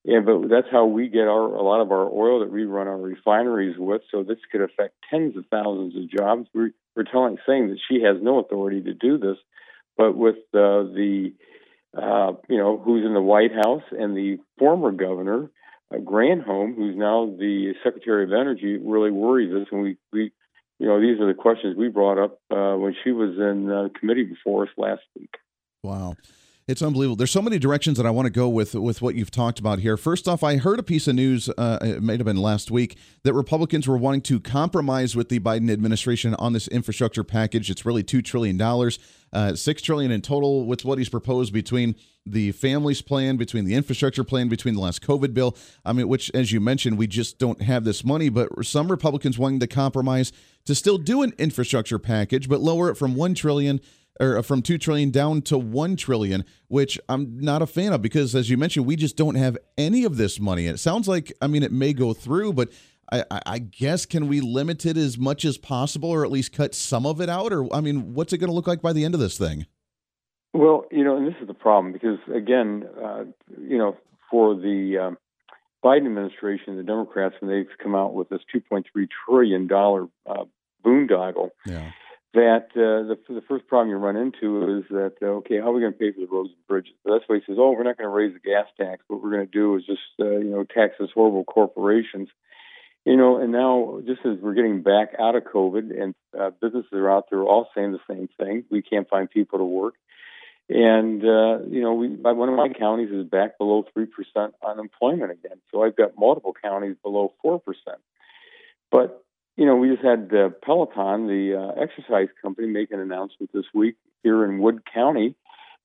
[0.05, 2.87] And but that's how we get our a lot of our oil that we run
[2.87, 4.01] our refineries with.
[4.11, 6.47] So this could affect tens of thousands of jobs.
[6.53, 9.37] We're, we're telling saying that she has no authority to do this,
[9.97, 11.33] but with uh, the
[11.95, 15.49] uh, you know who's in the White House and the former governor
[15.89, 20.33] uh, Granholm, who's now the Secretary of Energy, really worries us, and we we
[20.83, 23.87] you know, these are the questions we brought up uh, when she was in uh,
[23.97, 25.33] committee before us last week.
[25.81, 26.17] Wow.
[26.73, 27.15] It's unbelievable.
[27.15, 29.77] There's so many directions that I want to go with with what you've talked about
[29.77, 29.95] here.
[29.95, 32.97] First off, I heard a piece of news, uh, it may have been last week,
[33.21, 37.69] that Republicans were wanting to compromise with the Biden administration on this infrastructure package.
[37.69, 38.97] It's really two trillion dollars,
[39.31, 41.93] uh, six trillion in total with what he's proposed between
[42.25, 45.55] the families plan, between the infrastructure plan, between the last COVID bill.
[45.85, 48.29] I mean, which, as you mentioned, we just don't have this money.
[48.29, 50.31] But some Republicans wanting to compromise
[50.65, 53.79] to still do an infrastructure package, but lower it from one trillion
[54.19, 58.35] or from 2 trillion down to 1 trillion which i'm not a fan of because
[58.35, 60.67] as you mentioned we just don't have any of this money.
[60.67, 62.69] It sounds like i mean it may go through but
[63.11, 66.73] I, I guess can we limit it as much as possible or at least cut
[66.73, 67.51] some of it out?
[67.53, 69.65] Or i mean what's it going to look like by the end of this thing?
[70.53, 73.23] Well you know and this is the problem because again uh,
[73.59, 73.97] you know
[74.29, 75.17] for the um,
[75.83, 78.83] biden administration the democrats when they've come out with this 2.3
[79.25, 80.45] trillion dollar uh,
[80.85, 81.91] boondoggle yeah
[82.33, 85.73] that uh, the, the first problem you run into is that uh, okay, how are
[85.73, 86.93] we going to pay for the roads and bridges?
[87.03, 89.03] So that's why he says, oh, we're not going to raise the gas tax.
[89.07, 92.29] What we're going to do is just uh, you know tax these horrible corporations.
[93.05, 96.93] You know, and now just as we're getting back out of COVID and uh, businesses
[96.93, 99.95] are out there all saying the same thing, we can't find people to work.
[100.69, 105.31] And uh, you know, we one of my counties is back below three percent unemployment
[105.31, 105.57] again.
[105.71, 107.99] So I've got multiple counties below four percent.
[108.89, 109.22] But
[109.55, 113.65] you know, we just had uh, Peloton, the uh, exercise company, make an announcement this
[113.73, 115.35] week here in Wood County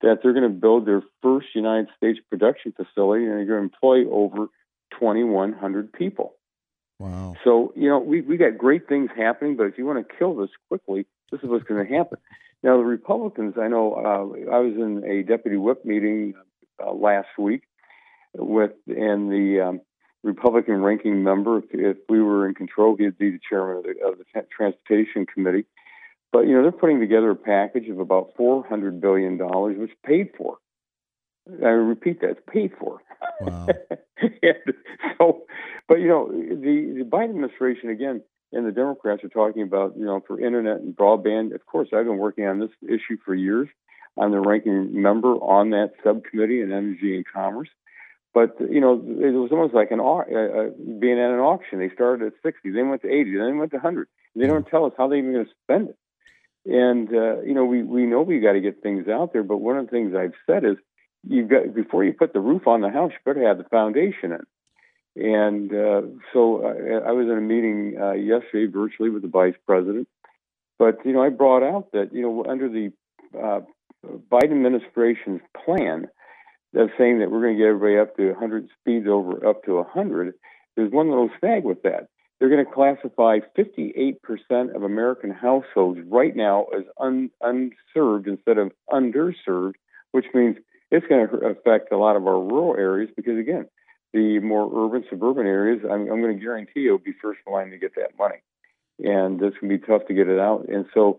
[0.00, 3.74] that they're going to build their first United States production facility and they're going to
[3.74, 4.46] employ over
[4.98, 6.34] 2,100 people.
[6.98, 7.34] Wow.
[7.44, 10.36] So, you know, we, we got great things happening, but if you want to kill
[10.36, 12.18] this quickly, this is what's going to happen.
[12.62, 16.34] Now, the Republicans, I know uh, I was in a deputy whip meeting
[16.84, 17.62] uh, last week
[18.34, 19.80] with, and the um,
[20.22, 21.58] Republican ranking member.
[21.58, 25.26] If, if we were in control, he'd be the chairman of the, of the Transportation
[25.26, 25.64] Committee.
[26.32, 29.92] But you know, they're putting together a package of about four hundred billion dollars, which
[30.04, 30.58] paid for.
[31.64, 33.00] I repeat that, it's paid for.
[33.40, 33.68] Wow.
[35.18, 35.42] so,
[35.88, 40.04] but you know, the, the Biden administration again and the Democrats are talking about you
[40.04, 41.54] know for internet and broadband.
[41.54, 43.68] Of course, I've been working on this issue for years.
[44.18, 47.68] I'm the ranking member on that subcommittee in energy and commerce.
[48.38, 50.70] But you know, it was almost like an uh, uh,
[51.00, 51.80] being at an auction.
[51.80, 54.06] They started at 60, then went to 80, then went to 100.
[54.36, 55.98] They don't tell us how they're even going to spend it.
[56.64, 59.42] And uh, you know, we we know we got to get things out there.
[59.42, 60.76] But one of the things I've said is,
[61.26, 64.30] you got before you put the roof on the house, you better have the foundation
[64.30, 64.44] in.
[65.20, 69.58] And uh, so I, I was in a meeting uh, yesterday virtually with the vice
[69.66, 70.06] president.
[70.78, 72.92] But you know, I brought out that you know under the
[73.36, 73.62] uh,
[74.30, 76.06] Biden administration's plan,
[76.74, 79.76] of saying that we're going to get everybody up to 100 speeds over up to
[79.76, 80.34] 100,
[80.76, 82.08] there's one little snag with that.
[82.38, 88.70] They're going to classify 58% of American households right now as un, unserved instead of
[88.90, 89.74] underserved,
[90.12, 90.56] which means
[90.90, 93.66] it's going to affect a lot of our rural areas because, again,
[94.12, 97.70] the more urban, suburban areas, I'm, I'm going to guarantee you'll be first in line
[97.70, 98.40] to get that money.
[99.00, 100.66] And it's going to be tough to get it out.
[100.68, 101.18] And so,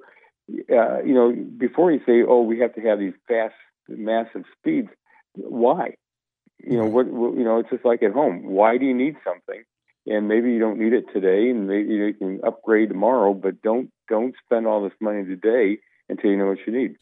[0.49, 3.53] uh, you know, before you say, oh, we have to have these fast,
[3.87, 4.89] massive speeds,
[5.35, 5.95] why?
[6.59, 7.37] You know what, what?
[7.37, 8.43] You know, it's just like at home.
[8.45, 9.63] Why do you need something?
[10.07, 13.33] And maybe you don't need it today, and maybe you can upgrade tomorrow.
[13.33, 16.95] But don't don't spend all this money today until you know what you need.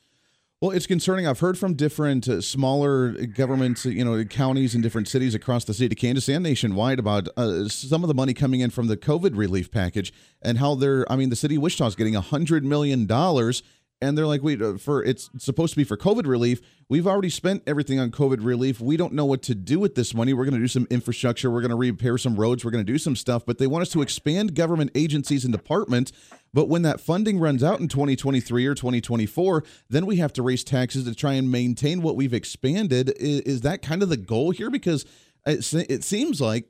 [0.59, 1.27] Well, it's concerning.
[1.27, 5.73] I've heard from different uh, smaller governments, you know, counties and different cities across the
[5.75, 8.97] state of Kansas and nationwide about uh, some of the money coming in from the
[8.97, 10.11] COVID relief package
[10.41, 11.09] and how they're.
[11.11, 13.61] I mean, the city of Wichita is getting a hundred million dollars
[14.01, 16.62] and they're like, wait, uh, for it's supposed to be for COVID relief.
[16.89, 18.79] We've already spent everything on COVID relief.
[18.79, 20.33] We don't know what to do with this money.
[20.33, 21.49] We're going to do some infrastructure.
[21.49, 22.63] We're going to repair some roads.
[22.63, 23.45] We're going to do some stuff.
[23.45, 26.12] But they want us to expand government agencies and departments.
[26.53, 30.63] But when that funding runs out in 2023 or 2024, then we have to raise
[30.63, 33.13] taxes to try and maintain what we've expanded.
[33.19, 34.69] Is, that kind of the goal here?
[34.69, 35.05] Because
[35.45, 36.69] it, it seems like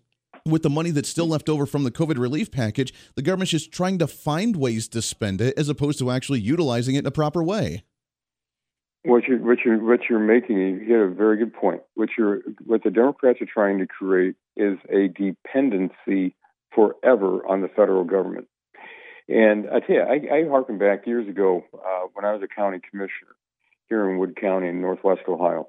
[0.51, 3.71] with the money that's still left over from the COVID relief package, the government's just
[3.71, 7.11] trying to find ways to spend it as opposed to actually utilizing it in a
[7.11, 7.83] proper way.
[9.03, 11.81] What you're, what you're, what you're making, you hit a very good point.
[11.95, 16.35] What you're, what the Democrats are trying to create is a dependency
[16.73, 18.47] forever on the federal government.
[19.29, 22.47] And I tell you, I, I harken back years ago uh, when I was a
[22.47, 23.35] county commissioner
[23.89, 25.67] here in Wood County in Northwest Ohio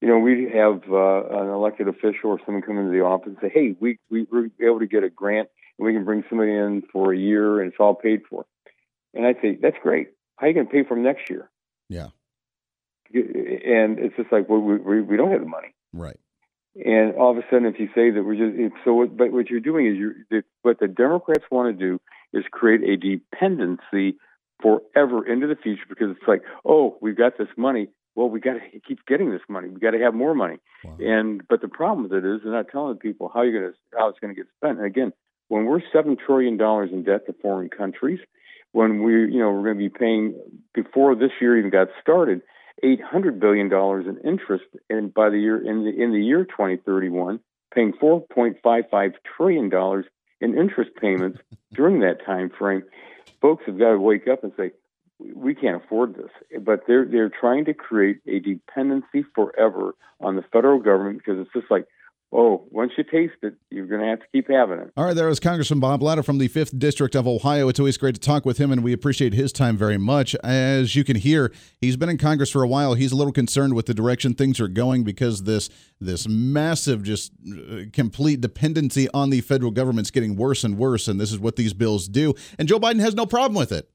[0.00, 3.38] you know, we have uh, an elected official or someone come into the office and
[3.40, 6.52] say, "Hey, we we were able to get a grant and we can bring somebody
[6.52, 8.44] in for a year and it's all paid for."
[9.14, 10.08] And I'd say, "That's great.
[10.36, 11.50] How are you going to pay for them next year?"
[11.88, 12.08] Yeah.
[13.12, 15.74] And it's just like, well, we we, we don't have the money.
[15.92, 16.18] Right.
[16.84, 19.60] And all of a sudden, if you say that we're just so, but what you're
[19.60, 22.00] doing is you're what the Democrats want to do
[22.32, 24.18] is create a dependency
[24.60, 28.54] forever into the future because it's like, oh, we've got this money, well, we got
[28.54, 29.68] to keep getting this money.
[29.68, 30.58] We got to have more money.
[30.84, 30.96] Wow.
[31.00, 33.98] And but the problem with it is they're not telling people how you're going to
[33.98, 34.78] how it's going to get spent.
[34.78, 35.12] And again,
[35.48, 38.20] when we're seven trillion dollars in debt to foreign countries,
[38.72, 40.34] when we you know we're going to be paying
[40.74, 42.42] before this year even got started,
[42.82, 46.44] eight hundred billion dollars in interest, and by the year in the in the year
[46.44, 47.40] 2031,
[47.74, 50.06] paying 4.55 trillion dollars
[50.40, 51.38] in interest payments
[51.74, 52.82] during that time frame.
[53.40, 54.70] Folks have got to wake up and say,
[55.18, 56.30] we can't afford this.
[56.60, 61.52] But they're they're trying to create a dependency forever on the federal government because it's
[61.52, 61.86] just like,
[62.34, 64.92] oh, once you taste it, you're going to have to keep having it.
[64.96, 67.68] All right, there is Congressman Bob Latta from the 5th District of Ohio.
[67.68, 70.34] It's always great to talk with him, and we appreciate his time very much.
[70.42, 72.94] As you can hear, he's been in Congress for a while.
[72.94, 77.32] He's a little concerned with the direction things are going because this this massive, just
[77.48, 81.56] uh, complete dependency on the federal government's getting worse and worse, and this is what
[81.56, 82.34] these bills do.
[82.58, 83.88] And Joe Biden has no problem with it.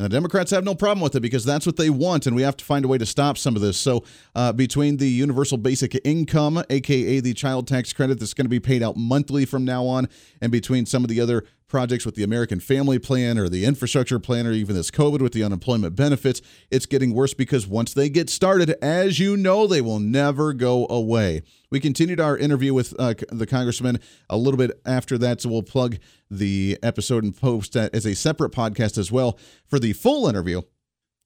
[0.00, 2.42] And the Democrats have no problem with it because that's what they want, and we
[2.42, 3.78] have to find a way to stop some of this.
[3.78, 4.02] So,
[4.34, 8.58] uh, between the universal basic income, aka the child tax credit that's going to be
[8.58, 10.08] paid out monthly from now on,
[10.40, 14.18] and between some of the other projects with the American Family Plan or the infrastructure
[14.18, 18.08] plan or even this COVID with the unemployment benefits, it's getting worse because once they
[18.08, 21.42] get started, as you know, they will never go away.
[21.70, 23.98] We continued our interview with uh, the congressman
[24.30, 25.96] a little bit after that, so we'll plug
[26.30, 30.62] the episode and post that as a separate podcast as well for the full interview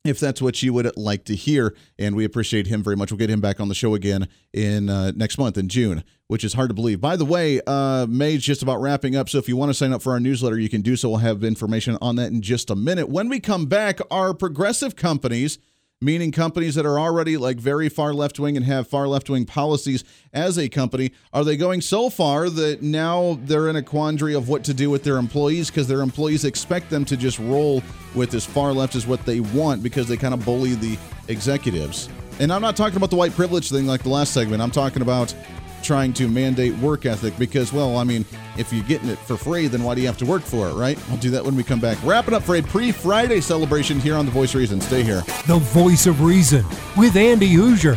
[0.04, 1.74] if that's what you would like to hear.
[1.98, 3.10] And we appreciate him very much.
[3.10, 6.44] We'll get him back on the show again in uh, next month in June, which
[6.44, 7.00] is hard to believe.
[7.00, 9.28] By the way, uh, May's just about wrapping up.
[9.28, 11.10] So if you want to sign up for our newsletter, you can do so.
[11.10, 13.08] We'll have information on that in just a minute.
[13.08, 15.58] When we come back, our progressive companies
[16.00, 19.44] meaning companies that are already like very far left wing and have far left wing
[19.44, 24.34] policies as a company, are they going so far that now they're in a quandary
[24.34, 27.82] of what to do with their employees because their employees expect them to just roll
[28.14, 32.08] with as far left as what they want because they kind of bully the executives?
[32.38, 34.62] And I'm not talking about the white privilege thing like the last segment.
[34.62, 35.34] I'm talking about
[35.82, 38.24] trying to mandate work ethic because, well, I mean,
[38.56, 40.74] if you're getting it for free, then why do you have to work for it,
[40.74, 40.98] right?
[41.10, 41.98] I'll do that when we come back.
[42.04, 44.80] Wrapping up for a pre Friday celebration here on The Voice of Reason.
[44.80, 45.22] Stay here.
[45.46, 46.64] The Voice of Reason
[46.96, 47.96] with Andy Hooser.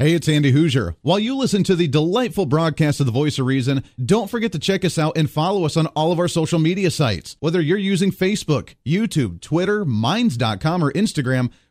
[0.00, 0.94] Hey, it's Andy Hooser.
[1.02, 4.58] While you listen to the delightful broadcast of The Voice of Reason, don't forget to
[4.58, 7.36] check us out and follow us on all of our social media sites.
[7.40, 11.50] Whether you're using Facebook, YouTube, Twitter, Minds.com, or Instagram,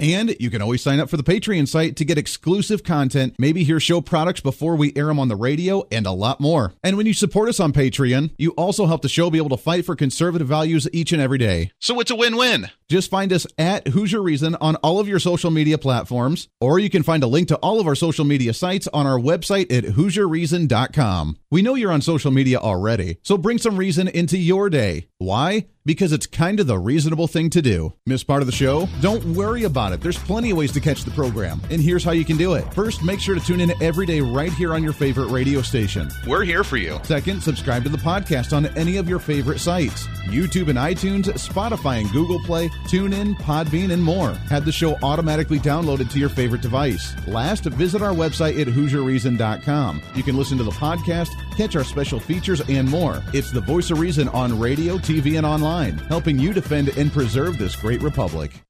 [0.00, 3.64] And you can always sign up for the Patreon site to get exclusive content, maybe
[3.64, 6.72] hear show products before we air them on the radio, and a lot more.
[6.82, 9.58] And when you support us on Patreon, you also help the show be able to
[9.58, 11.72] fight for conservative values each and every day.
[11.78, 12.70] So it's a win win.
[12.90, 16.90] Just find us at Hooser Reason on all of your social media platforms, or you
[16.90, 19.84] can find a link to all of our social media sites on our website at
[19.84, 21.38] HooserReason.com.
[21.52, 25.06] We know you're on social media already, so bring some reason into your day.
[25.18, 25.66] Why?
[25.84, 27.92] because it's kind of the reasonable thing to do.
[28.06, 28.88] Miss part of the show?
[29.00, 30.00] Don't worry about it.
[30.00, 32.72] There's plenty of ways to catch the program, and here's how you can do it.
[32.74, 36.10] First, make sure to tune in every day right here on your favorite radio station.
[36.26, 37.00] We're here for you.
[37.04, 42.00] Second, subscribe to the podcast on any of your favorite sites YouTube and iTunes, Spotify
[42.00, 44.32] and Google Play, TuneIn, Podbean, and more.
[44.48, 47.14] Have the show automatically downloaded to your favorite device.
[47.26, 50.02] Last, visit our website at HooserReason.com.
[50.14, 53.22] You can listen to the podcast, catch our special features, and more.
[53.32, 57.58] It's the voice of reason on radio, TV, and online helping you defend and preserve
[57.58, 58.62] this great republic.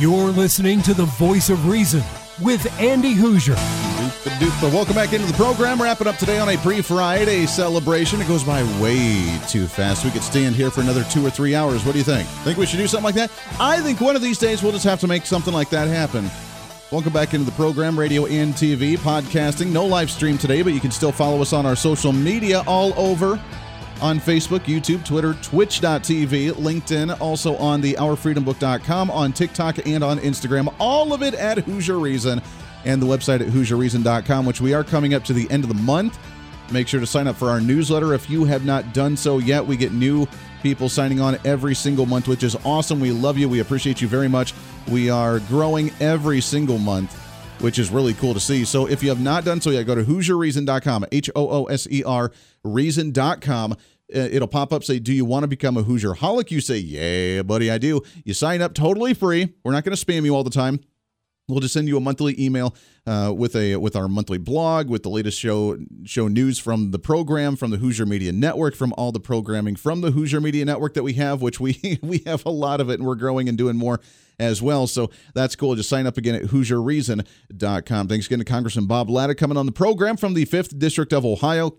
[0.00, 2.04] You're listening to the voice of reason
[2.40, 3.56] with Andy Hooser.
[4.72, 5.82] Welcome back into the program.
[5.82, 8.20] Wrapping up today on a pre Friday celebration.
[8.20, 10.04] It goes by way too fast.
[10.04, 11.84] We could stand here for another two or three hours.
[11.84, 12.28] What do you think?
[12.44, 13.32] Think we should do something like that?
[13.58, 16.30] I think one of these days we'll just have to make something like that happen.
[16.92, 19.72] Welcome back into the program, radio and TV, podcasting.
[19.72, 22.94] No live stream today, but you can still follow us on our social media all
[22.96, 23.42] over
[24.00, 30.74] on Facebook, YouTube, Twitter, Twitch.tv, LinkedIn, also on the OurFreedomBook.com, on TikTok, and on Instagram.
[30.78, 32.40] All of it at Hooser Reason
[32.84, 35.82] and the website at HooserReason.com, which we are coming up to the end of the
[35.82, 36.18] month.
[36.70, 39.66] Make sure to sign up for our newsletter if you have not done so yet.
[39.66, 40.26] We get new
[40.62, 43.00] people signing on every single month, which is awesome.
[43.00, 43.48] We love you.
[43.48, 44.54] We appreciate you very much.
[44.88, 47.16] We are growing every single month,
[47.60, 48.64] which is really cool to see.
[48.64, 51.86] So if you have not done so yet, go to HooserReason.com, H O O S
[51.90, 52.32] E R
[52.64, 53.76] reason.com.
[54.08, 56.50] It'll pop up, say, Do you want to become a Hooser Holic?
[56.50, 58.02] You say, Yeah, buddy, I do.
[58.24, 59.54] You sign up totally free.
[59.64, 60.80] We're not going to spam you all the time.
[61.48, 62.74] We'll just send you a monthly email
[63.06, 66.98] uh, with a with our monthly blog, with the latest show show news from the
[66.98, 70.92] program, from the Hooser Media Network, from all the programming from the Hooser Media Network
[70.92, 73.56] that we have, which we we have a lot of it, and we're growing and
[73.56, 73.98] doing more
[74.38, 74.86] as well.
[74.86, 75.74] So that's cool.
[75.74, 78.08] Just sign up again at HooserReason.com.
[78.08, 81.24] Thanks again to Congressman Bob Latta coming on the program from the Fifth District of
[81.24, 81.76] Ohio.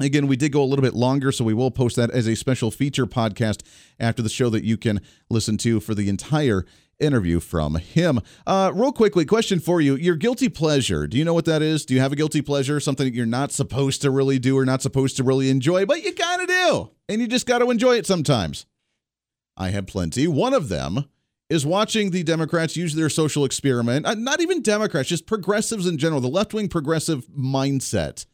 [0.00, 2.34] Again, we did go a little bit longer, so we will post that as a
[2.34, 3.62] special feature podcast
[4.00, 5.00] after the show that you can
[5.30, 6.64] listen to for the entire
[6.98, 8.20] interview from him.
[8.46, 11.06] Uh, real quickly, question for you: Your guilty pleasure.
[11.06, 11.84] Do you know what that is?
[11.84, 12.80] Do you have a guilty pleasure?
[12.80, 16.02] Something that you're not supposed to really do or not supposed to really enjoy, but
[16.02, 18.66] you kind of do, and you just got to enjoy it sometimes.
[19.56, 20.26] I have plenty.
[20.26, 21.04] One of them
[21.52, 24.06] is watching the Democrats use their social experiment.
[24.06, 28.24] Uh, not even Democrats, just progressives in general, the left wing progressive mindset.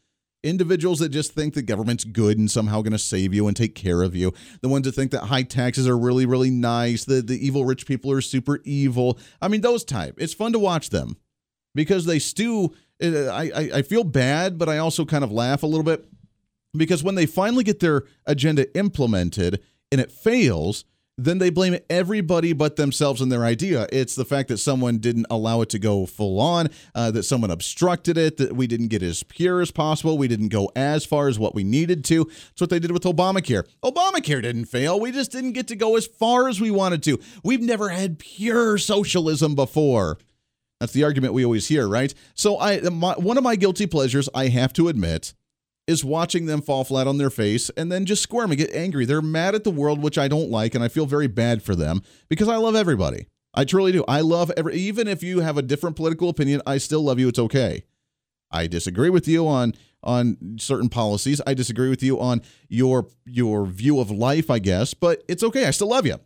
[0.45, 3.75] Individuals that just think the government's good and somehow going to save you and take
[3.75, 4.33] care of you.
[4.63, 7.87] The ones that think that high taxes are really really nice the the evil rich
[7.87, 9.19] people are super evil.
[9.43, 10.15] I mean those type.
[10.19, 11.17] It's fun to watch them
[11.75, 15.63] because they stew uh, i i, I feel bad but i also kind of laugh
[15.63, 16.07] a little bit
[16.77, 19.61] because when they finally get their agenda implemented
[19.93, 20.85] and it fails
[21.19, 23.89] then they blame everybody but themselves and their idea.
[23.93, 27.51] It's the fact that someone didn't allow it to go full on, uh, that someone
[27.51, 31.29] obstructed it, that we didn't get as pure as possible, we didn't go as far
[31.29, 32.25] as what we needed to.
[32.25, 33.65] That's what they did with Obamacare.
[33.83, 34.99] Obamacare didn't fail.
[35.01, 37.19] We just didn't get to go as far as we wanted to.
[37.43, 40.19] We've never had pure socialism before.
[40.79, 42.15] That's the argument we always hear, right?
[42.35, 45.35] So I my, one of my guilty pleasures, I have to admit,
[45.89, 49.05] is watching them fall flat on their face and then just squirm and get angry.
[49.07, 51.75] They're mad at the world, which I don't like, and I feel very bad for
[51.75, 53.27] them because I love everybody.
[53.55, 54.05] I truly do.
[54.07, 57.27] I love every even if you have a different political opinion, I still love you.
[57.29, 57.85] It's okay.
[58.51, 61.41] I disagree with you on on certain policies.
[61.47, 65.65] I disagree with you on your your view of life, I guess, but it's okay.
[65.65, 66.19] I still love you.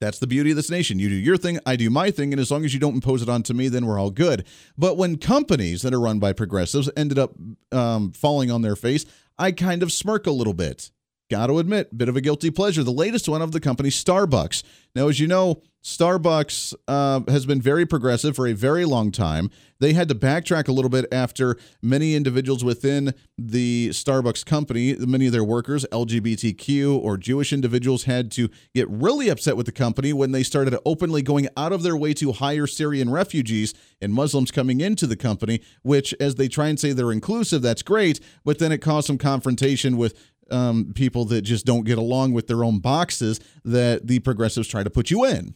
[0.00, 0.98] That's the beauty of this nation.
[0.98, 3.22] You do your thing, I do my thing, and as long as you don't impose
[3.22, 4.46] it onto me, then we're all good.
[4.76, 7.32] But when companies that are run by progressives ended up
[7.72, 9.04] um, falling on their face,
[9.38, 10.90] I kind of smirk a little bit.
[11.30, 12.82] Got to admit, bit of a guilty pleasure.
[12.82, 14.62] The latest one of the company Starbucks.
[14.94, 19.50] Now, as you know, Starbucks uh, has been very progressive for a very long time.
[19.80, 25.26] They had to backtrack a little bit after many individuals within the Starbucks company, many
[25.26, 30.12] of their workers, LGBTQ or Jewish individuals, had to get really upset with the company
[30.12, 34.50] when they started openly going out of their way to hire Syrian refugees and Muslims
[34.50, 38.58] coming into the company, which, as they try and say they're inclusive, that's great, but
[38.58, 40.14] then it caused some confrontation with
[40.50, 44.82] um, people that just don't get along with their own boxes that the progressives try
[44.82, 45.54] to put you in.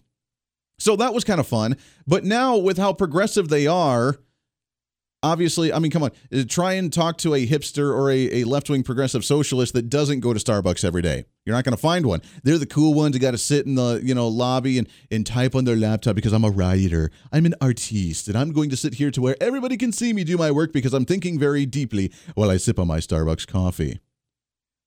[0.83, 1.77] So that was kind of fun.
[2.09, 4.19] But now, with how progressive they are,
[5.23, 8.45] obviously, I mean, come on, uh, try and talk to a hipster or a, a
[8.45, 11.25] left wing progressive socialist that doesn't go to Starbucks every day.
[11.45, 12.21] You're not going to find one.
[12.43, 15.25] They're the cool ones who got to sit in the you know lobby and, and
[15.25, 17.13] type on their laptop because I'm a writer.
[17.31, 20.25] I'm an artiste, and I'm going to sit here to where everybody can see me
[20.25, 24.01] do my work because I'm thinking very deeply while I sip on my Starbucks coffee.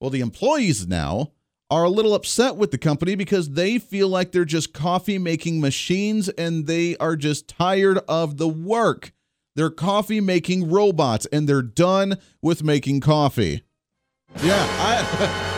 [0.02, 1.32] Well, the employees now
[1.70, 5.59] are a little upset with the company because they feel like they're just coffee making
[5.59, 9.11] machines and they are just tired of the work.
[9.55, 13.63] They're coffee making robots and they're done with making coffee.
[14.43, 15.51] Yeah, I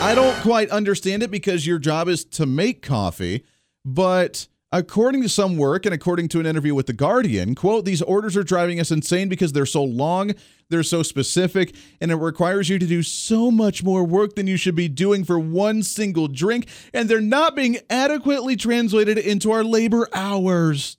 [0.10, 3.44] I don't quite understand it because your job is to make coffee,
[3.84, 8.02] but according to some work and according to an interview with the Guardian, quote, these
[8.02, 10.32] orders are driving us insane because they're so long,
[10.68, 14.56] they're so specific, and it requires you to do so much more work than you
[14.56, 19.64] should be doing for one single drink, and they're not being adequately translated into our
[19.64, 20.98] labor hours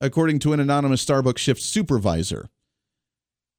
[0.00, 2.48] according to an anonymous Starbucks shift supervisor.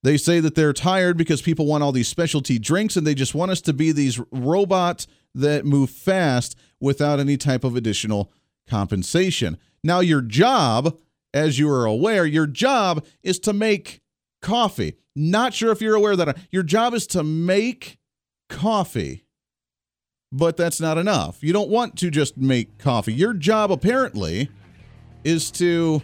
[0.04, 3.34] They say that they're tired because people want all these specialty drinks and they just
[3.34, 8.32] want us to be these robots that move fast without any type of additional
[8.68, 9.58] compensation.
[9.84, 10.98] Now, your job,
[11.34, 14.02] as you are aware, your job is to make
[14.42, 14.96] coffee.
[15.16, 17.98] Not sure if you're aware that uh, your job is to make
[18.50, 19.26] coffee,
[20.32, 21.42] but that's not enough.
[21.42, 23.14] You don't want to just make coffee.
[23.14, 24.50] Your job, apparently,
[25.24, 26.02] is to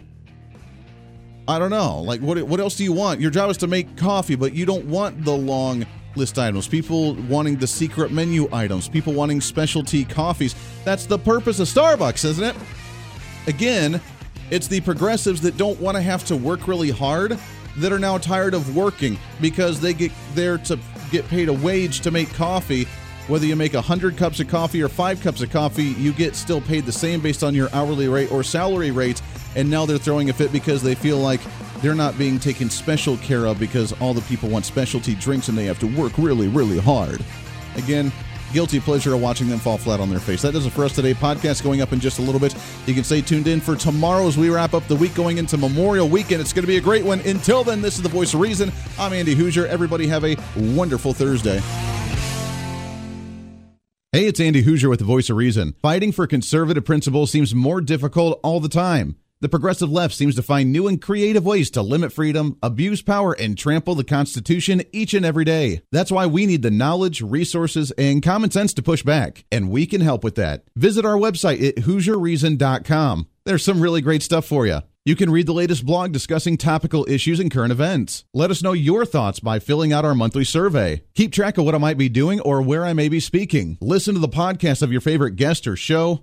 [1.48, 2.00] I don't know.
[2.00, 3.20] Like, what what else do you want?
[3.20, 5.84] Your job is to make coffee, but you don't want the long
[6.16, 6.68] list items.
[6.68, 8.88] People wanting the secret menu items.
[8.88, 10.54] People wanting specialty coffees.
[10.84, 12.56] That's the purpose of Starbucks, isn't it?
[13.46, 14.00] Again,
[14.50, 17.38] it's the progressives that don't want to have to work really hard
[17.78, 20.78] that are now tired of working because they get there to
[21.10, 22.86] get paid a wage to make coffee.
[23.28, 26.60] Whether you make 100 cups of coffee or 5 cups of coffee, you get still
[26.60, 29.22] paid the same based on your hourly rate or salary rate
[29.54, 31.40] and now they're throwing a fit because they feel like
[31.82, 35.58] they're not being taken special care of because all the people want specialty drinks and
[35.58, 37.22] they have to work really, really hard.
[37.76, 38.12] Again,
[38.52, 40.42] guilty pleasure of watching them fall flat on their face.
[40.42, 41.12] That does it for us today.
[41.12, 42.54] Podcast going up in just a little bit.
[42.86, 45.58] You can stay tuned in for tomorrow as we wrap up the week going into
[45.58, 46.40] Memorial Weekend.
[46.40, 47.20] It's going to be a great one.
[47.20, 48.70] Until then, this is the Voice of Reason.
[48.98, 49.66] I'm Andy Hooser.
[49.66, 51.60] Everybody have a wonderful Thursday.
[54.12, 55.74] Hey, it's Andy Hooser with the Voice of Reason.
[55.80, 59.16] Fighting for conservative principles seems more difficult all the time.
[59.42, 63.32] The progressive left seems to find new and creative ways to limit freedom, abuse power,
[63.32, 65.82] and trample the Constitution each and every day.
[65.90, 69.84] That's why we need the knowledge, resources, and common sense to push back, and we
[69.84, 70.62] can help with that.
[70.76, 73.26] Visit our website at HooserReason.com.
[73.44, 74.82] There's some really great stuff for you.
[75.04, 78.24] You can read the latest blog discussing topical issues and current events.
[78.32, 81.02] Let us know your thoughts by filling out our monthly survey.
[81.14, 83.78] Keep track of what I might be doing or where I may be speaking.
[83.80, 86.22] Listen to the podcast of your favorite guest or show,